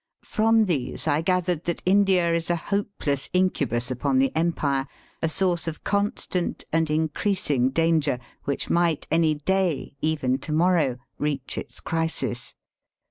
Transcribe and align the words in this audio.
From 0.25 0.65
these 0.65 1.05
I 1.07 1.21
gathered 1.21 1.65
that 1.65 1.83
India 1.85 2.33
is 2.33 2.49
a 2.49 2.55
hopeless 2.55 3.29
incubus 3.33 3.91
upon 3.91 4.17
the 4.17 4.31
Empire, 4.35 4.87
a 5.21 5.29
source 5.29 5.67
of 5.67 5.83
constant 5.83 6.63
and 6.73 6.89
increasing 6.89 7.69
danger, 7.69 8.17
which 8.45 8.67
might 8.67 9.05
any 9.11 9.35
day, 9.35 9.93
even 10.01 10.39
to 10.39 10.51
morrow, 10.51 10.97
reach 11.19 11.55
its 11.55 11.79
crisis. 11.79 12.55